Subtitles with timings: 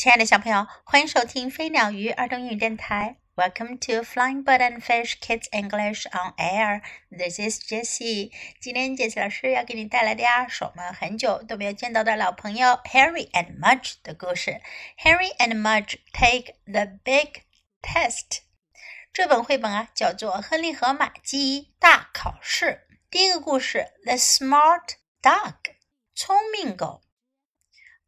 [0.00, 3.16] 亲爱的小朋友，欢迎收听飞鸟鱼儿童英语电台。
[3.34, 6.80] Welcome to Flying Bird and Fish Kids English on Air.
[7.10, 8.32] This is Jessie.
[8.62, 14.62] 今天 Jessie 老师要给你带来的呀，是我们很久都没有见到的老朋友 Harry and Mudge 的故事。
[15.04, 17.42] Harry and Mudge take the big
[17.82, 18.38] test.
[19.12, 22.86] 这本绘本啊，叫做《亨利和马基大考试》。
[23.10, 25.56] 第一个故事，The Smart Dog，
[26.14, 27.02] 聪明狗。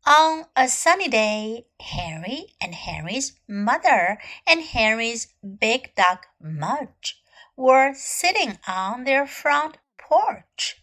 [0.05, 7.22] On a sunny day, Henry and Henry's mother and Henry's big dog Mudge
[7.57, 10.79] were sitting on their front porch.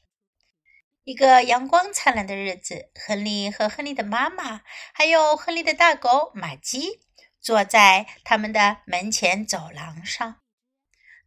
[1.03, 4.61] 一个阳光灿烂的日子，亨利和亨利的妈妈，
[4.93, 7.01] 还有亨利的大狗玛姬，
[7.41, 10.37] 坐在他们的门前走廊上。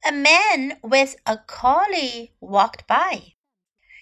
[0.01, 3.35] A man with a collie walked by.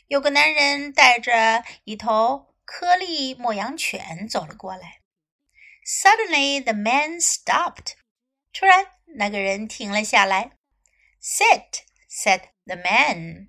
[0.06, 5.00] 有个男人带着一头柯利牧羊犬走了过来。
[5.84, 7.94] Suddenly the man stopped.
[8.52, 10.52] 突然，那个人停了下来。
[11.20, 13.48] Sit, said the man.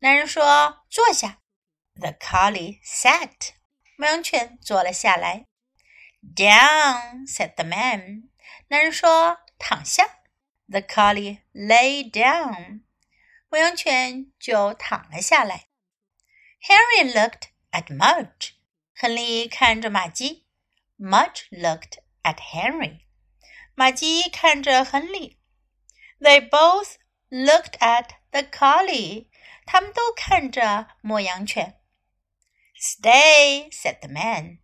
[0.00, 1.38] 男人说：“坐下。”
[1.98, 3.54] The collie sat.
[3.96, 5.46] 牧羊犬坐了下来。
[6.22, 8.28] Down, said the man.
[8.68, 10.18] 男人说：“躺下。”
[10.68, 12.82] The collie lay down.
[13.48, 15.68] 牧羊犬就躺了下来。
[16.60, 18.51] Henry looked at Mudge.
[18.93, 20.45] 亨利看着玛姬，
[20.97, 23.01] Mudge looked at Henry.
[23.75, 25.39] 玛姬看着亨利。
[26.19, 26.95] They both
[27.29, 29.27] looked at the collie.
[29.65, 31.79] 他们都看着牧羊犬。
[32.77, 34.59] Stay, said the man.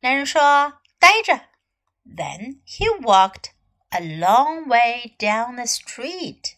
[0.00, 1.48] 男人说：“待着。”
[2.04, 3.50] Then he walked
[3.90, 6.54] a long way down the street.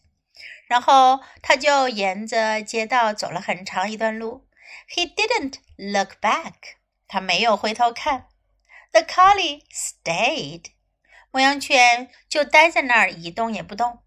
[0.66, 4.45] 然后他就沿着街道走了很长一段路。
[4.94, 6.76] He didn't look back.
[7.08, 8.28] 他没有回头看。
[8.92, 10.72] The collie stayed.
[11.30, 14.02] 牧羊犬就待在那儿一动也不动。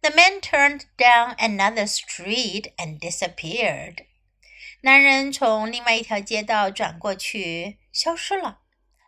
[0.00, 4.06] The man turned down another street and disappeared.
[4.80, 8.60] 男人从另外一条街道转过去，消失了。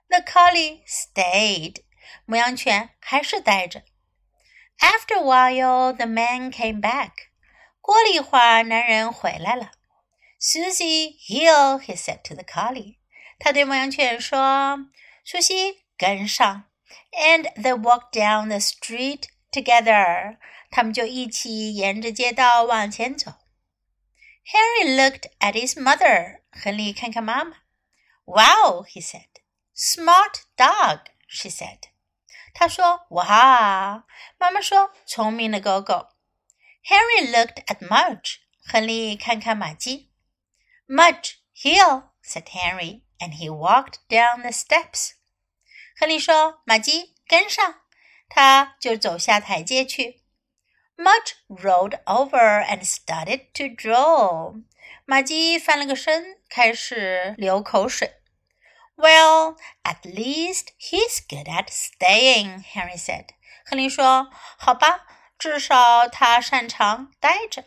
[0.08, 1.82] The collie stayed.
[2.26, 3.82] 牧羊犬还是待着。
[4.78, 7.10] After a while, the man came back.
[7.80, 9.72] 过了一会儿，男人回来了。
[10.39, 12.97] Susie, heel,” he said to the collie.
[13.37, 14.79] 他对牧羊犬说
[15.25, 16.63] ：“苏西，跟上。”
[17.11, 20.37] And they walked down the street together.
[20.71, 23.33] 他们就一起沿着街道往前走。
[24.45, 26.41] Henry looked at his mother.
[26.51, 27.57] 亨利看看妈妈。
[28.25, 29.27] “Wow,” he said.
[29.75, 31.89] “Smart dog,” she said.
[32.53, 34.05] 他说：“哇！”
[34.39, 36.09] 妈妈说：“聪明的狗狗。”
[36.87, 38.37] Henry looked at Mudge.
[38.63, 40.08] 亨利看看玛姬。
[40.88, 45.12] Mudge, heel, said Henry, and he walked down the steps.
[45.98, 47.82] 亨利说：“玛姬，跟上。”
[48.28, 50.22] 他就走下台阶去。
[50.96, 54.64] Mudge rolled over and started to drool.
[55.04, 58.20] 玛姬翻了个身，开始流口水。
[58.96, 63.28] Well, at least he's good at staying, Henry said.
[63.66, 65.06] 亨利说：“好吧，
[65.38, 67.64] 至少他擅长待着。”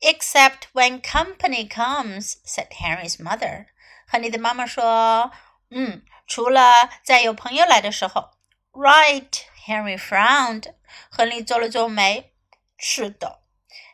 [0.00, 3.66] Except when company comes," said Henry's mother.
[4.06, 5.32] 亨利的妈妈说：“
[5.70, 8.30] 嗯，除了在有朋友来的时候。”
[8.72, 9.30] Right,
[9.66, 10.74] Henry frowned.
[11.10, 12.34] 亨利皱了皱眉。
[12.76, 13.40] 是的。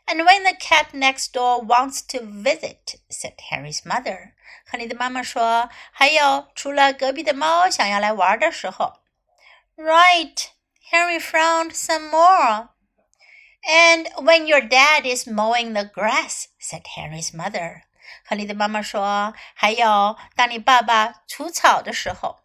[0.07, 4.33] And when the cat next door wants to visit, said Henry's mother.
[4.65, 8.99] 亨利的妈妈说：“还有，除了隔壁的猫想要来玩的时候。”
[9.77, 10.49] Right,
[10.91, 12.69] Henry frowned some more.
[13.66, 17.82] And when your dad is mowing the grass," said Henry's mother.
[18.24, 22.40] 亨利的妈妈说：“还有，当你爸爸除草的时候。”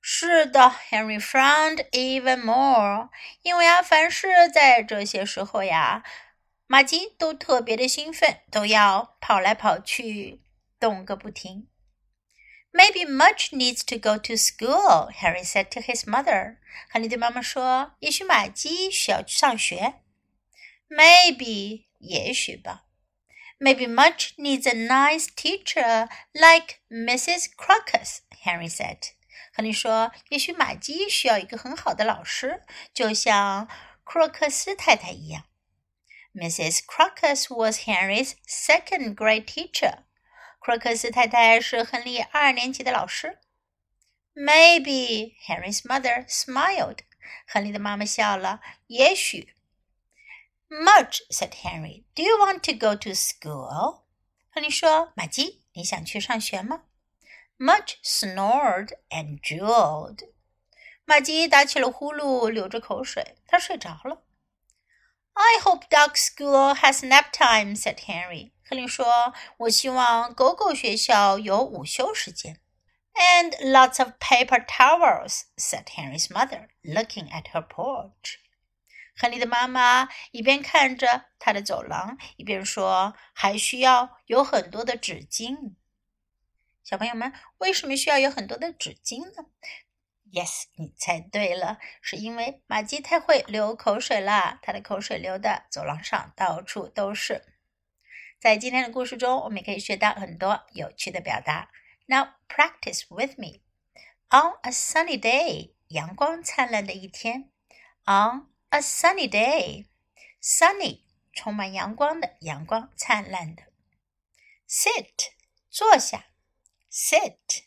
[0.00, 3.10] 是的，Henry frowned even more，
[3.42, 6.02] 因为啊，凡是在这些时候呀，
[6.66, 10.42] 马吉都特别的兴奋，都要跑来跑去，
[10.80, 11.68] 动个不停。
[12.72, 16.56] Maybe Mudge needs to go to school, Henry said to his mother.
[16.90, 19.94] 亨利对妈妈说：“也许马基需要去上学。”
[20.96, 22.84] Maybe 也许吧。
[23.58, 27.48] Maybe Mudge needs a nice teacher like Mrs.
[27.56, 28.98] Crocus, Henry said.
[29.52, 33.68] 亨利说：“也许玛姬需要一个很好的老师，就像
[34.02, 35.44] 库洛克斯太太一样。”
[36.34, 36.80] Mrs.
[36.84, 40.02] Crocus was Henry's second grade teacher.
[40.58, 43.38] 库洛克斯太太是亨利二年级的老师。
[44.34, 46.98] Maybe Henry's mother smiled.
[47.46, 48.60] 亨利的妈妈笑了。
[48.88, 49.54] 也许
[50.69, 52.05] Much, said Henry.
[52.15, 54.03] Do you want to go to school?
[54.51, 56.83] 亨利说：“玛姬，你想去上学吗
[57.57, 60.29] Mudge snored and drooled.
[61.05, 64.23] 玛姬打起了呼噜，流着口水，她睡着了。
[65.33, 68.51] I hope dog school has nap time," said Henry.
[68.63, 72.61] 亨利说：“我希望狗狗学校有午休时间。”
[73.15, 78.37] And lots of paper towels," said Henry's mother, looking at her porch.
[79.16, 85.74] 亨利的妈妈一边看着他的走廊，一边说：“还需要有很多的纸巾。”
[86.82, 89.46] 小朋友们，为什么需要有很多的纸巾呢
[90.32, 97.44] ？Yes，你猜对了，是因为玛姬太会流口水了，她的口水流的走廊上到处都是。
[98.40, 101.70] 在今天的故事中，我们也可以学到很多有趣的表达。
[102.06, 103.60] Now practice with me.
[104.28, 107.50] On a sunny day，阳光灿烂的一天。
[108.04, 109.86] On A sunny day.
[110.42, 113.62] Sunny，充满阳光的，阳光灿烂的。
[114.68, 115.30] Sit，
[115.70, 116.26] 坐下。
[116.90, 117.62] Sit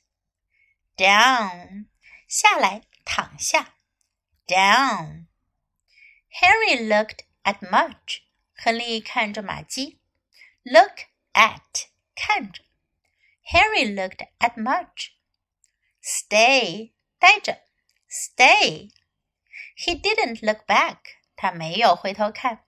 [0.98, 1.86] down，
[2.28, 3.76] 下来，躺下。
[4.48, 5.28] Down。
[6.30, 8.24] Henry looked at Mudge。
[8.54, 10.02] 亨利看着玛姬。
[10.64, 12.66] Look at，看着。
[13.50, 15.12] Henry looked at Mudge.
[16.04, 17.62] Stay，待着。
[18.10, 18.92] Stay。
[19.77, 20.99] He didn't look back.
[21.37, 22.65] 他没有回头看。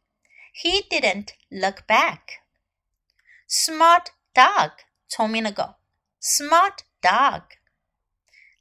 [0.55, 2.41] He didn't look back.
[3.49, 4.73] Smart dog.
[5.09, 5.77] 聪明的狗。
[6.21, 7.45] Smart dog.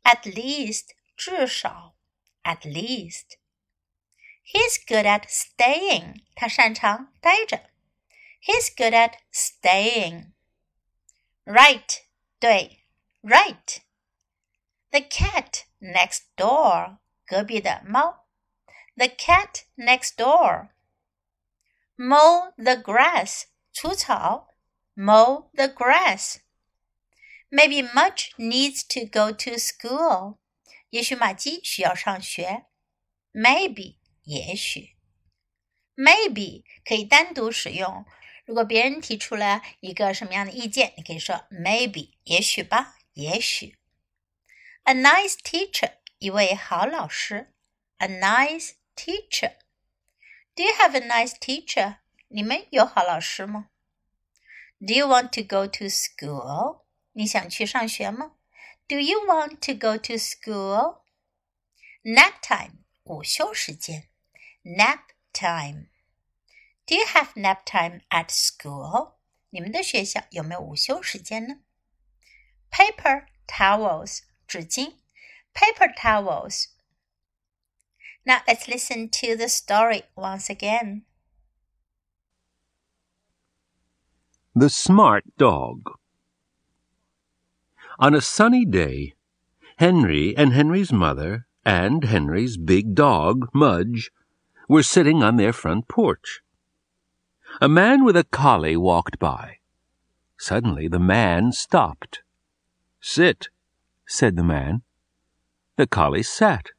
[0.03, 0.89] At least.
[1.15, 1.95] 至少。
[2.43, 3.37] At least.
[4.45, 6.23] He's good at staying.
[6.35, 7.69] 他擅长待着。
[8.41, 10.33] He's good at staying.
[11.45, 12.01] Right.
[12.39, 12.83] 对，
[13.21, 13.79] right.
[14.91, 16.97] The cat next door.
[17.25, 18.26] 隔壁的猫。
[18.98, 20.70] the cat next door.
[21.96, 24.48] Mow the grass, 除草,
[24.96, 26.38] mow the grass.
[27.50, 30.38] Maybe Mudge needs to go to school.
[30.90, 32.64] 也许马基需要上学。
[33.32, 34.96] Maybe 也许
[35.94, 38.04] ，maybe 可以单独使用。
[38.44, 43.78] 如果别人提出了一个什么样的意见，你可以说 maybe 也许吧，也许。
[44.84, 45.92] A nice teacher
[47.98, 49.53] A nice teacher.
[50.55, 51.97] Do you have a nice teacher?
[52.27, 53.69] 你们有好老师吗？
[54.79, 56.83] Do you want to go to school?
[57.13, 58.35] 你想去上学吗？
[58.87, 61.01] Do you want to go to school?
[62.03, 64.09] Nap time 午休时间。
[64.63, 64.99] Nap
[65.31, 65.87] time.
[66.85, 69.15] Do you have nap time at school?
[69.51, 71.61] 你们的学校有没有午休时间呢？
[72.69, 74.97] Paper towels 纸巾。
[75.53, 76.65] Paper towels
[78.28, 81.02] now let's listen to the story once again.
[84.54, 85.92] The Smart Dog
[87.98, 89.14] On a sunny day,
[89.78, 94.10] Henry and Henry's mother and Henry's big dog, Mudge,
[94.68, 96.42] were sitting on their front porch.
[97.62, 99.56] A man with a collie walked by.
[100.36, 102.20] Suddenly the man stopped.
[103.00, 103.48] Sit,
[104.06, 104.82] said the man.
[105.76, 106.72] The collie sat.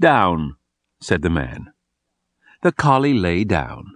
[0.00, 0.56] Down,
[1.00, 1.72] said the man.
[2.62, 3.94] The collie lay down.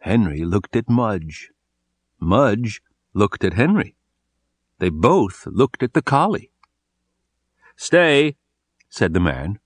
[0.00, 1.50] Henry looked at Mudge.
[2.18, 2.80] Mudge
[3.12, 3.94] looked at Henry.
[4.78, 6.50] They both looked at the collie.
[7.76, 8.36] Stay,
[8.88, 9.58] said the man.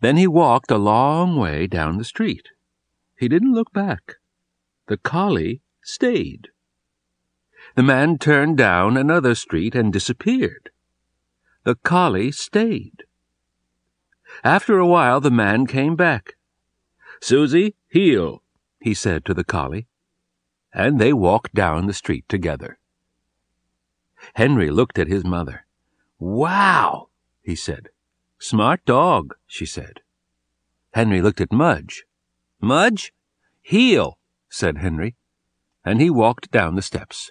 [0.00, 2.48] Then he walked a long way down the street.
[3.18, 4.16] He didn't look back.
[4.88, 6.48] The collie stayed.
[7.76, 10.70] The man turned down another street and disappeared.
[11.64, 13.04] The collie stayed.
[14.42, 16.36] After a while, the man came back.
[17.20, 18.42] Susie, heel,
[18.80, 19.86] he said to the collie.
[20.72, 22.78] And they walked down the street together.
[24.34, 25.66] Henry looked at his mother.
[26.18, 27.08] Wow,
[27.42, 27.88] he said.
[28.38, 30.00] Smart dog, she said.
[30.92, 32.04] Henry looked at Mudge.
[32.60, 33.12] Mudge?
[33.62, 34.18] Heel,
[34.48, 35.16] said Henry,
[35.84, 37.30] and he walked down the steps.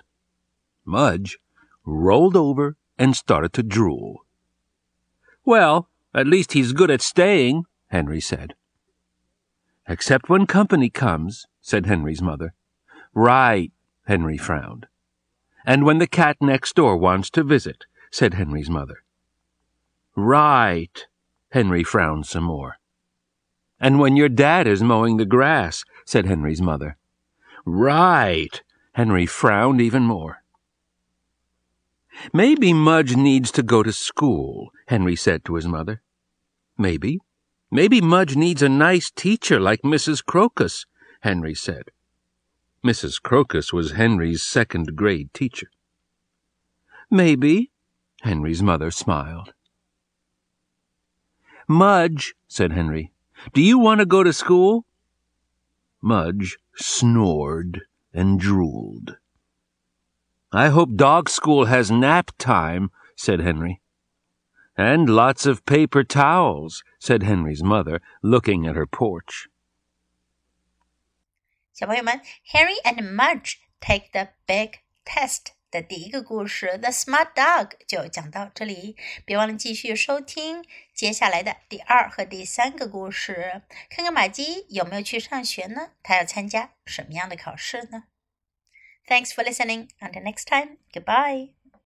[0.86, 1.40] Mudge
[1.86, 4.26] rolled over and started to drool.
[5.46, 8.56] Well, at least he's good at staying, Henry said.
[9.88, 12.54] Except when company comes, said Henry's mother.
[13.14, 13.72] Right,
[14.06, 14.88] Henry frowned.
[15.66, 19.04] And when the cat next door wants to visit, said Henry's mother.
[20.16, 21.06] Right,
[21.52, 22.78] Henry frowned some more.
[23.80, 26.98] And when your dad is mowing the grass, said Henry's mother.
[27.66, 28.62] Right,
[28.94, 30.39] Henry frowned even more.
[32.34, 36.02] Maybe Mudge needs to go to school, Henry said to his mother.
[36.78, 37.20] Maybe.
[37.72, 40.26] Maybe Mudge needs a nice teacher like Mrs.
[40.26, 40.86] Crocus,
[41.22, 41.92] Henry said.
[42.84, 43.22] Mrs.
[43.22, 45.70] Crocus was Henry's second grade teacher.
[47.12, 47.72] Maybe,
[48.22, 49.54] Henry's mother smiled.
[51.68, 53.12] Mudge, said Henry,
[53.54, 54.86] do you want to go to school?
[56.02, 57.82] Mudge snored
[58.14, 59.18] and drooled.
[60.52, 63.82] I hope dog school has nap time, said Henry.
[64.76, 69.48] And lots of paper towels, said Henry's mother, looking at her porch.
[71.72, 80.66] 小朋友们，Henry and Mudge take the big test 的第一个故事《The Smart Dog 就讲到这里，别忘了继续收听
[80.96, 83.62] 接下来的第二和第三个故事。
[83.90, 85.92] 看看马基有没有去上学呢？
[86.02, 88.06] 他要参加什么样的考试呢？
[89.10, 89.92] ？Thanks for listening.
[90.00, 90.78] Until next time.
[90.94, 91.59] Goodbye.